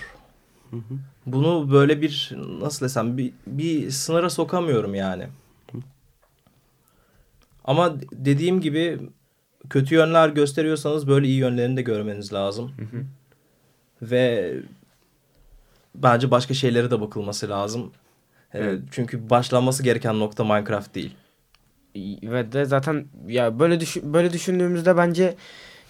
Bunu 1.27 1.71
böyle 1.71 2.03
bir 2.03 2.33
nasıl 2.61 2.85
desem 2.85 3.19
bir, 3.19 3.33
bir 3.47 3.91
sınıra 3.91 4.31
sokamıyorum 4.31 4.95
yani. 4.95 5.29
Ama 7.67 7.95
dediğim 8.13 8.61
gibi 8.61 8.99
kötü 9.71 9.95
yönler 9.95 10.29
gösteriyorsanız 10.29 11.09
böyle 11.09 11.27
iyi 11.27 11.39
yönlerini 11.39 11.77
de 11.77 11.83
görmeniz 11.83 12.33
lazım. 12.33 12.73
Ve 14.03 14.55
bence 15.95 16.31
başka 16.31 16.55
şeylere 16.55 16.91
de 16.91 17.01
bakılması 17.01 17.49
lazım. 17.49 17.93
Ee, 18.55 18.59
Evet. 18.59 18.81
Çünkü 18.91 19.31
başlanması 19.31 19.83
gereken 19.83 20.21
nokta 20.21 20.45
Minecraft 20.45 20.95
değil. 20.95 21.15
ve 22.23 22.53
de 22.53 22.65
zaten 22.65 23.07
ya 23.29 23.59
böyle 23.59 23.81
düşün, 23.81 24.15
böyle 24.15 24.33
düşündüğümüzde 24.33 24.97
bence 24.97 25.35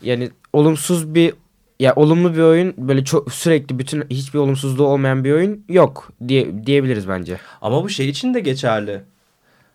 yani 0.03 0.31
olumsuz 0.53 1.15
bir 1.15 1.35
ya 1.81 1.95
olumlu 1.95 2.35
bir 2.35 2.41
oyun 2.41 2.75
böyle 2.79 3.05
çok 3.05 3.33
sürekli 3.33 3.79
bütün 3.79 4.05
hiçbir 4.11 4.39
olumsuzluğu 4.39 4.87
olmayan 4.87 5.25
bir 5.25 5.33
oyun 5.33 5.65
yok 5.69 6.13
diye 6.29 6.67
diyebiliriz 6.67 7.09
bence. 7.09 7.41
Ama 7.63 7.85
bu 7.85 7.89
şey 7.89 8.09
için 8.09 8.35
de 8.35 8.41
geçerli. 8.41 9.03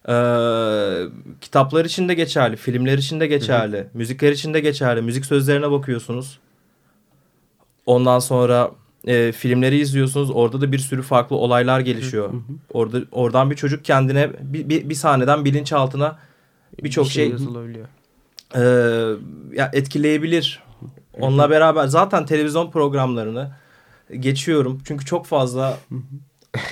Ee, 0.09 1.03
kitaplar 1.41 1.85
için 1.85 2.09
de 2.09 2.13
geçerli, 2.13 2.55
filmler 2.55 2.97
için 2.97 3.19
de 3.19 3.27
geçerli, 3.27 3.87
müzikler 3.93 4.31
için 4.31 4.53
de 4.53 4.59
geçerli. 4.59 5.01
Müzik 5.01 5.25
sözlerine 5.25 5.71
bakıyorsunuz. 5.71 6.39
Ondan 7.85 8.19
sonra 8.19 8.71
e, 9.07 9.31
filmleri 9.31 9.79
izliyorsunuz. 9.79 10.31
Orada 10.31 10.61
da 10.61 10.71
bir 10.71 10.79
sürü 10.79 11.01
farklı 11.01 11.35
olaylar 11.35 11.79
gelişiyor. 11.79 12.33
Orada 12.73 13.01
oradan 13.11 13.51
bir 13.51 13.55
çocuk 13.55 13.85
kendine 13.85 14.29
bir, 14.41 14.69
bir, 14.69 14.89
bir 14.89 14.95
sahneden 14.95 15.45
bilinçaltına 15.45 16.19
birçok 16.83 17.05
Bir 17.05 17.09
şey 17.09 17.29
yazılabiliyor. 17.29 17.87
e, 18.55 18.61
ya 19.55 19.69
etkileyebilir. 19.73 20.63
Onunla 21.19 21.49
beraber 21.49 21.87
zaten 21.87 22.25
televizyon 22.25 22.71
programlarını 22.71 23.51
geçiyorum. 24.19 24.81
Çünkü 24.85 25.05
çok 25.05 25.25
fazla 25.25 25.77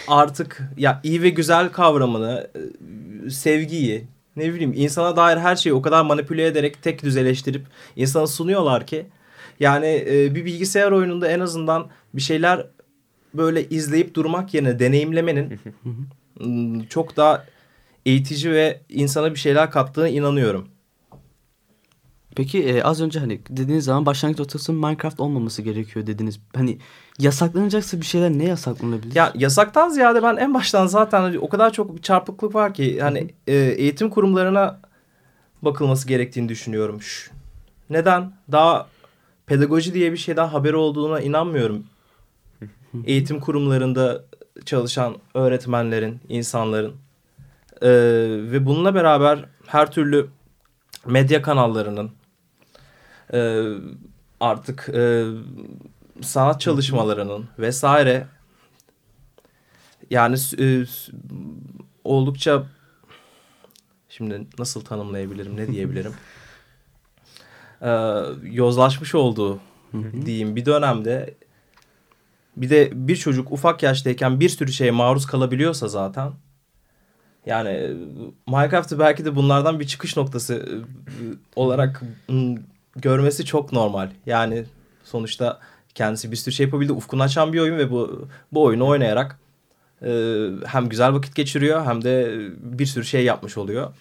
artık 0.08 0.62
ya 0.78 1.00
iyi 1.04 1.22
ve 1.22 1.30
güzel 1.30 1.70
kavramını, 1.70 2.48
e, 2.56 2.60
sevgiyi, 3.30 4.08
ne 4.36 4.54
bileyim 4.54 4.74
insana 4.76 5.16
dair 5.16 5.38
her 5.38 5.56
şeyi 5.56 5.74
o 5.74 5.82
kadar 5.82 6.06
manipüle 6.06 6.46
ederek 6.46 6.84
tek 6.84 7.04
düzeleştirip 7.04 7.66
insana 7.96 8.28
sunuyorlar 8.28 8.88
ki 8.88 9.06
yani 9.60 10.06
e, 10.10 10.36
bir 10.36 10.46
bilgisayar 10.46 10.92
oyununda 10.92 11.28
en 11.28 11.40
azından 11.40 11.88
bir 12.14 12.22
şeyler 12.22 12.68
böyle 13.34 13.70
izleyip 13.70 14.16
durmak 14.16 14.54
yerine 14.54 14.80
deneyimlemenin 14.80 15.60
çok 16.90 17.18
daha 17.18 17.46
eğitici 18.06 18.52
ve 18.52 18.82
insana 18.90 19.32
bir 19.32 19.40
şeyler 19.40 19.72
kattığına 19.72 20.10
inanıyorum. 20.10 20.68
Peki 22.36 22.64
e, 22.64 22.84
az 22.84 23.02
önce 23.02 23.20
hani 23.20 23.42
dediğiniz 23.50 23.86
zaman 23.86 24.06
başlangıç 24.06 24.40
noktası 24.40 24.74
Minecraft 24.74 25.20
olmaması 25.20 25.62
gerekiyor 25.62 26.08
dediniz. 26.08 26.40
Hani 26.56 26.78
yasaklanacaksa 27.20 28.02
bir 28.02 28.06
şeyler 28.06 28.30
ne 28.30 28.44
yasaklanabilir? 28.44 29.16
Ya 29.16 29.32
yasaktan 29.36 29.90
ziyade 29.90 30.24
ben 30.24 30.36
en 30.38 30.54
baştan 30.54 30.88
zaten 30.88 31.36
o 31.42 31.50
kadar 31.50 31.74
çok 31.74 31.98
bir 31.98 32.02
çarpıklık 32.02 32.56
var 32.56 32.74
ki 32.74 33.02
hani 33.02 33.34
e, 33.48 33.56
eğitim 33.56 34.10
kurumlarına 34.10 34.80
bakılması 35.62 36.08
gerektiğini 36.08 36.50
düşünüyorum. 36.50 37.02
Şş. 37.02 37.32
Neden? 37.90 38.34
Daha 38.52 38.88
pedagoji 39.46 39.94
diye 39.94 40.12
bir 40.12 40.18
şeyden 40.18 40.48
haberi 40.48 40.76
olduğuna 40.76 41.22
inanmıyorum. 41.22 41.84
Eğitim 43.06 43.40
kurumlarında 43.40 44.24
çalışan 44.66 45.16
öğretmenlerin, 45.34 46.20
insanların 46.30 46.96
Ee, 47.82 47.90
ve 48.52 48.66
bununla 48.66 48.96
beraber 48.96 49.46
her 49.68 49.92
türlü 49.92 50.28
medya 51.06 51.42
kanallarının 51.42 52.12
e, 53.34 53.64
artık 54.40 54.90
e, 54.94 55.26
sanat 56.22 56.62
çalışmalarının 56.62 57.46
vesaire 57.60 58.28
yani 60.10 60.38
e, 60.60 60.86
oldukça 62.04 62.64
şimdi 64.10 64.48
nasıl 64.60 64.82
tanımlayabilirim 64.82 65.58
ne 65.58 65.68
diyebilirim? 65.68 66.14
Ee, 67.82 68.22
yozlaşmış 68.44 69.16
olduğu 69.16 69.60
diyeyim. 70.26 70.56
Bir 70.56 70.66
dönemde 70.66 71.36
bir 72.58 72.70
de 72.70 72.90
bir 72.94 73.16
çocuk 73.16 73.52
ufak 73.52 73.84
yaştayken 73.84 74.40
bir 74.40 74.50
sürü 74.50 74.72
şeye 74.72 74.92
maruz 74.92 75.26
kalabiliyorsa 75.26 75.88
zaten 75.88 76.32
yani 77.46 77.70
e, 77.70 77.94
Minecraft'ı 78.48 79.00
belki 79.00 79.26
de 79.26 79.36
bunlardan 79.36 79.80
bir 79.80 79.88
çıkış 79.88 80.18
noktası 80.18 80.54
e, 80.56 80.74
olarak 81.56 82.02
m, 82.30 82.58
görmesi 82.96 83.46
çok 83.46 83.72
normal. 83.74 84.10
Yani 84.26 84.66
sonuçta 85.04 85.60
kendisi 85.96 86.32
bir 86.32 86.36
sürü 86.36 86.56
şey 86.56 86.66
yapabildi. 86.66 86.94
Ufkunu 86.94 87.24
açan 87.24 87.54
bir 87.54 87.60
oyun 87.60 87.78
ve 87.78 87.92
bu 87.92 88.28
bu 88.52 88.64
oyunu 88.64 88.88
oynayarak 88.88 89.40
e, 90.02 90.12
hem 90.66 90.90
güzel 90.90 91.14
vakit 91.14 91.36
geçiriyor 91.36 91.86
hem 91.86 92.04
de 92.04 92.38
bir 92.62 92.86
sürü 92.86 93.06
şey 93.06 93.24
yapmış 93.24 93.58
oluyor. 93.58 93.94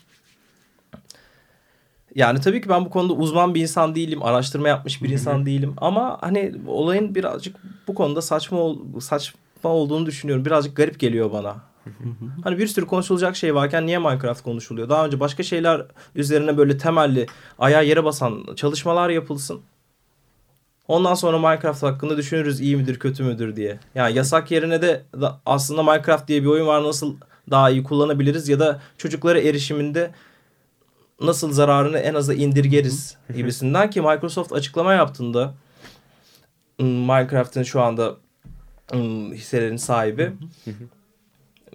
Yani 2.15 2.41
tabii 2.41 2.61
ki 2.61 2.69
ben 2.69 2.85
bu 2.85 2.91
konuda 2.91 3.13
uzman 3.13 3.55
bir 3.55 3.63
insan 3.63 3.95
değilim. 3.95 4.23
Araştırma 4.23 4.69
yapmış 4.69 5.03
bir 5.03 5.09
insan 5.09 5.47
değilim. 5.47 5.75
Ama 5.77 6.19
hani 6.21 6.55
olayın 6.67 7.15
birazcık 7.15 7.57
bu 7.89 7.95
konuda 7.95 8.23
saçma 8.23 8.75
saçma 9.01 9.71
olduğunu 9.71 10.07
düşünüyorum. 10.07 10.45
Birazcık 10.45 10.77
garip 10.77 11.01
geliyor 11.01 11.33
bana. 11.33 11.57
Hani 12.45 12.59
bir 12.59 12.67
sürü 12.67 12.87
konuşulacak 12.87 13.37
şey 13.37 13.55
varken 13.55 13.87
niye 13.87 13.99
Minecraft 13.99 14.43
konuşuluyor? 14.43 14.89
Daha 14.89 15.07
önce 15.07 15.21
başka 15.21 15.43
şeyler 15.43 15.87
üzerine 16.15 16.57
böyle 16.57 16.79
temelli 16.79 17.27
ayağa 17.59 17.83
yere 17.83 18.05
basan 18.05 18.55
çalışmalar 18.57 19.11
yapılsın. 19.11 19.61
Ondan 20.89 21.15
sonra 21.15 21.39
Minecraft 21.39 21.83
hakkında 21.83 22.17
düşünürüz 22.17 22.61
iyi 22.61 22.77
midir 22.77 22.99
kötü 22.99 23.23
müdür 23.23 23.57
diye. 23.57 23.79
Yani 23.95 24.17
yasak 24.17 24.51
yerine 24.51 24.83
de 24.83 25.05
da 25.21 25.41
aslında 25.47 25.83
Minecraft 25.83 26.29
diye 26.29 26.43
bir 26.43 26.47
oyun 26.47 26.67
var 26.67 26.83
nasıl 26.83 27.17
daha 27.51 27.71
iyi 27.71 27.83
kullanabiliriz 27.83 28.49
ya 28.49 28.61
da 28.61 28.81
çocuklara 28.99 29.41
erişiminde 29.41 30.11
nasıl 31.21 31.53
zararını 31.53 31.99
en 31.99 32.15
aza 32.15 32.35
indirgeriz 32.35 33.17
gibisinden 33.37 33.91
ki 33.91 34.01
Microsoft 34.01 34.53
açıklama 34.53 34.93
yaptığında 34.93 35.55
Minecraft'ın 36.79 37.63
şu 37.63 37.81
anda 37.81 38.17
hisselerin 39.33 39.77
sahibi 39.77 40.33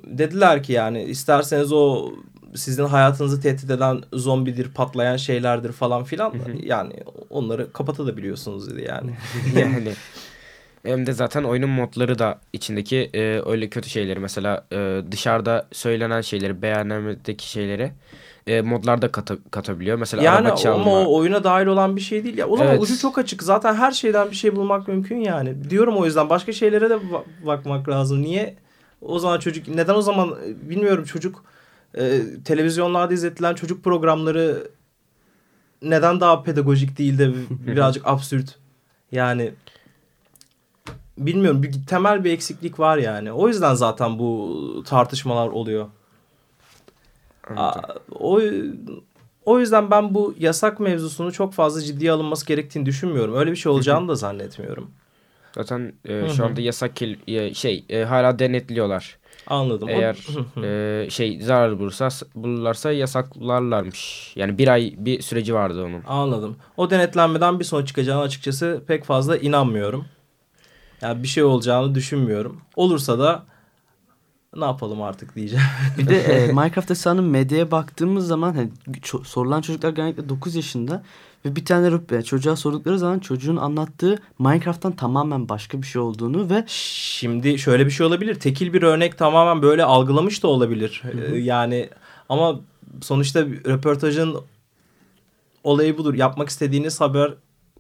dediler 0.08 0.64
ki 0.64 0.74
yani 0.74 1.04
isterseniz 1.04 1.72
o 1.72 2.12
sizin 2.56 2.86
hayatınızı 2.86 3.42
tehdit 3.42 3.72
eden 3.72 4.02
zombidir, 4.14 4.70
patlayan 4.74 5.18
şeylerdir 5.18 5.72
falan 5.72 6.04
filan 6.04 6.34
yani 6.64 6.94
onları 7.30 7.74
kapatabiliyorsunuz 7.74 8.70
dedi 8.72 8.86
yani. 8.90 9.12
yani 9.60 9.94
hem 10.86 11.06
de 11.06 11.14
zaten 11.14 11.44
oyunun 11.44 11.70
modları 11.70 12.20
da 12.20 12.40
içindeki 12.54 13.10
e, 13.14 13.42
öyle 13.46 13.70
kötü 13.70 13.90
şeyleri 13.90 14.20
mesela 14.20 14.66
e, 14.72 15.02
dışarıda 15.12 15.68
söylenen 15.72 16.22
şeyleri 16.22 16.62
beğenmedeki 16.62 17.50
şeyleri 17.50 17.92
e, 18.48 18.62
modlarda 18.62 19.12
kata, 19.12 19.36
katabiliyor. 19.52 19.98
Mesela 19.98 20.24
yani 20.24 20.48
araba 20.48 20.56
çalma. 20.56 20.82
ama 20.82 21.00
o 21.00 21.16
oyuna 21.16 21.44
dahil 21.44 21.66
olan 21.66 21.96
bir 21.96 22.02
şey 22.02 22.24
değil 22.24 22.38
ya. 22.38 22.48
O 22.48 22.58
zaman 22.58 22.72
Evet. 22.72 22.84
ucu 22.84 22.98
çok 23.00 23.18
açık. 23.18 23.44
Zaten 23.44 23.76
her 23.76 23.92
şeyden 23.92 24.32
bir 24.32 24.36
şey 24.36 24.56
bulmak 24.56 24.88
mümkün 24.88 25.18
yani. 25.18 25.70
Diyorum 25.70 25.98
o 25.98 26.06
yüzden 26.06 26.30
başka 26.30 26.54
şeylere 26.54 26.90
de 26.90 26.94
ba- 26.94 27.46
bakmak 27.46 27.90
lazım. 27.90 28.22
Niye 28.22 28.56
o 29.06 29.20
zaman 29.20 29.40
çocuk 29.40 29.68
neden 29.68 29.96
o 29.96 30.02
zaman 30.02 30.36
bilmiyorum 30.62 31.04
çocuk 31.04 31.44
e, 31.98 32.22
televizyonlarda 32.46 33.14
izletilen 33.14 33.54
çocuk 33.54 33.84
programları 33.84 34.72
neden 35.82 36.20
daha 36.20 36.44
pedagojik 36.44 36.98
değil 36.98 37.18
de 37.18 37.34
birazcık 37.50 38.08
absürt. 38.08 38.56
Yani 39.12 39.54
bilmiyorum 41.18 41.64
bir 41.64 41.86
temel 41.88 42.24
bir 42.24 42.32
eksiklik 42.32 42.80
var 42.80 42.98
yani. 42.98 43.32
O 43.32 43.48
yüzden 43.48 43.74
zaten 43.74 44.20
bu 44.20 44.84
tartışmalar 44.88 45.48
oluyor. 45.48 45.88
Aa, 47.56 47.82
o 48.20 48.42
o 49.46 49.60
yüzden 49.60 49.92
ben 49.92 50.14
bu 50.14 50.36
yasak 50.40 50.80
mevzusunu 50.80 51.32
çok 51.32 51.54
fazla 51.54 51.82
ciddiye 51.82 52.12
alınması 52.12 52.46
gerektiğini 52.46 52.86
düşünmüyorum. 52.86 53.36
Öyle 53.36 53.52
bir 53.52 53.56
şey 53.56 53.72
olacağını 53.72 54.08
da 54.08 54.16
zannetmiyorum. 54.16 54.92
Zaten 55.56 55.94
e, 56.06 56.30
şu 56.30 56.46
anda 56.46 56.62
yasak 56.62 56.96
kel- 56.96 57.18
e, 57.28 57.54
şey 57.54 57.86
e, 57.90 58.04
hala 58.04 58.40
denetliyorlar. 58.40 59.18
Anladım. 59.48 59.90
Eğer 59.90 60.18
e, 60.64 61.10
şey 61.10 61.42
zarar 61.42 61.80
bulursa 61.80 62.10
bulurlarsa 62.36 62.92
yasaklarlarmış. 62.92 64.34
Yani 64.36 64.58
bir 64.58 64.68
ay 64.68 64.94
bir 64.98 65.22
süreci 65.22 65.54
vardı 65.54 65.86
onun. 65.86 66.02
Anladım. 66.08 66.56
O 66.78 66.90
denetlenmeden 66.90 67.60
bir 67.60 67.66
sonuç 67.66 67.88
çıkacağına 67.88 68.22
açıkçası 68.22 68.84
pek 68.88 69.04
fazla 69.04 69.38
inanmıyorum. 69.38 70.06
Yani 71.02 71.24
bir 71.24 71.28
şey 71.28 71.44
olacağını 71.44 71.96
düşünmüyorum. 71.96 72.62
Olursa 72.76 73.20
da 73.20 73.44
ne 74.56 74.66
yapalım 74.66 75.02
artık 75.02 75.36
diyeceğim. 75.36 75.66
Bir 75.98 76.08
de 76.08 76.20
e, 76.22 76.48
Minecraft 76.54 76.92
Esra'nın 76.92 77.24
medyaya 77.24 77.72
baktığımız 77.72 78.28
zaman 78.28 78.54
hani, 78.56 78.70
ço- 79.02 79.26
sorulan 79.26 79.62
çocuklar 79.62 79.90
genellikle 79.90 80.30
9 80.30 80.56
yaşında 80.56 81.04
ve 81.46 81.56
bir 81.56 81.66
tane 81.66 81.92
rüppe 81.92 82.22
çocuğa 82.24 82.56
sordukları 82.56 83.00
zaman 83.00 83.20
çocuğun 83.20 83.56
anlattığı 83.56 84.20
Minecraft'tan 84.40 84.92
tamamen 84.96 85.50
başka 85.50 85.82
bir 85.82 85.88
şey 85.88 86.02
olduğunu 86.02 86.50
ve 86.50 86.64
Şimdi 86.68 87.60
şöyle 87.60 87.86
bir 87.86 87.92
şey 87.92 88.06
olabilir. 88.06 88.36
Tekil 88.36 88.74
bir 88.74 88.82
örnek 88.84 89.18
tamamen 89.18 89.62
böyle 89.62 89.84
algılamış 89.84 90.44
da 90.44 90.48
olabilir. 90.48 91.04
Ee, 91.32 91.36
yani 91.38 91.90
ama 92.30 92.60
sonuçta 93.02 93.42
röportajın 93.42 94.38
olayı 95.64 95.98
budur. 95.98 96.14
Yapmak 96.14 96.50
istediğiniz 96.50 97.02
haber 97.02 97.34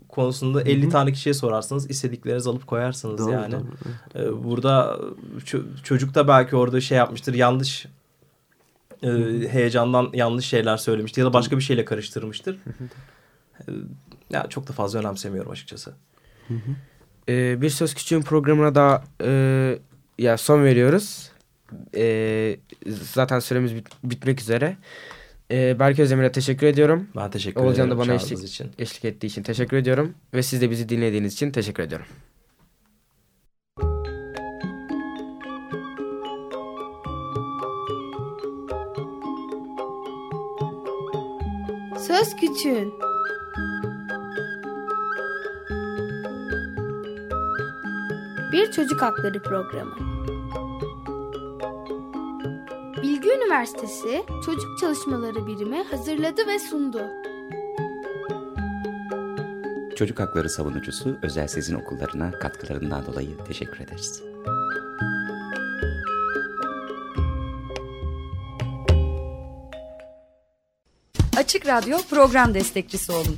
konusunda 0.09 0.61
50 0.61 0.89
tane 0.89 1.11
kişiye 1.11 1.33
sorarsınız. 1.33 1.89
istediklerinizi 1.89 2.49
alıp 2.49 2.67
koyarsınız 2.67 3.19
Doğru, 3.19 3.31
yani. 3.31 3.53
doğru. 4.15 4.23
Ee, 4.23 4.43
burada 4.43 4.99
ço- 5.45 5.63
çocuk 5.83 6.15
da 6.15 6.27
belki 6.27 6.55
orada 6.55 6.81
şey 6.81 6.97
yapmıştır. 6.97 7.33
Yanlış 7.33 7.85
e, 9.03 9.09
heyecandan 9.49 10.09
yanlış 10.13 10.45
şeyler 10.45 10.77
söylemiştir 10.77 11.21
ya 11.21 11.27
da 11.27 11.33
başka 11.33 11.57
bir 11.57 11.61
şeyle 11.61 11.85
karıştırmıştır. 11.85 12.57
Ee, 13.59 13.71
ya 14.29 14.49
çok 14.49 14.67
da 14.67 14.73
fazla 14.73 14.99
önemsemiyorum 14.99 15.51
açıkçası. 15.51 15.93
E, 17.29 17.61
bir 17.61 17.69
Söz 17.69 17.93
Küçüğün 17.93 18.21
programına 18.21 18.75
da 18.75 19.03
e, 19.23 19.79
ya 20.19 20.37
son 20.37 20.63
veriyoruz. 20.63 21.31
E, 21.95 22.57
zaten 22.87 23.39
süremiz 23.39 23.75
bit- 23.75 23.93
bitmek 24.03 24.41
üzere. 24.41 24.77
E, 25.51 25.79
Berk 25.79 25.99
Özdemir'e 25.99 26.31
teşekkür 26.31 26.67
ediyorum. 26.67 27.07
Ben 27.15 27.31
teşekkür 27.31 27.61
Oğulcan 27.61 27.87
ederim 27.87 27.91
da 27.91 27.97
bana 27.97 28.13
eşlik, 28.13 28.43
için. 28.43 28.71
eşlik 28.79 29.05
ettiği 29.05 29.27
için 29.27 29.43
teşekkür 29.43 29.77
ediyorum. 29.77 30.13
Ve 30.33 30.43
siz 30.43 30.61
de 30.61 30.71
bizi 30.71 30.89
dinlediğiniz 30.89 31.33
için 31.33 31.51
teşekkür 31.51 31.83
ediyorum. 31.83 32.05
Söz 42.07 42.35
Küçüğün 42.35 42.93
Bir 48.53 48.71
Çocuk 48.71 49.01
Hakları 49.01 49.43
Programı 49.43 49.95
Bilgi 53.01 53.29
Üniversitesi 53.29 54.23
Çocuk 54.45 54.79
Çalışmaları 54.79 55.47
Birimi 55.47 55.83
hazırladı 55.83 56.47
ve 56.47 56.59
sundu. 56.59 57.01
Çocuk 59.95 60.19
hakları 60.19 60.49
savunucusu 60.49 61.17
Özel 61.23 61.47
Sezin 61.47 61.75
Okullarına 61.75 62.31
katkılarından 62.31 63.05
dolayı 63.05 63.37
teşekkür 63.47 63.79
ederiz. 63.79 64.23
Açık 71.37 71.67
Radyo 71.67 71.97
program 72.09 72.53
destekçisi 72.53 73.11
olun. 73.11 73.37